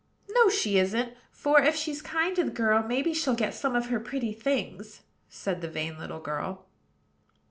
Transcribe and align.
"No, 0.27 0.49
she 0.49 0.79
isn't; 0.79 1.13
for, 1.31 1.61
if 1.61 1.75
she's 1.75 2.01
kind 2.01 2.35
to 2.35 2.43
the 2.43 2.49
girl, 2.49 2.81
maybe 2.81 3.13
she'll 3.13 3.35
get 3.35 3.53
some 3.53 3.75
of 3.75 3.89
her 3.89 3.99
pretty 3.99 4.33
things," 4.33 5.01
said 5.29 5.61
the 5.61 5.69
vain 5.69 5.99
little 5.99 6.19
girl. 6.19 6.65